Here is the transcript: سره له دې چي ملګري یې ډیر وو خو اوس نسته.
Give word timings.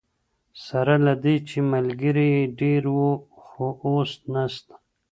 سره 0.65 0.93
له 1.05 1.13
دې 1.23 1.35
چي 1.47 1.57
ملګري 1.73 2.27
یې 2.35 2.43
ډیر 2.59 2.83
وو 2.95 3.11
خو 3.43 3.65
اوس 3.85 4.11
نسته. 4.33 4.73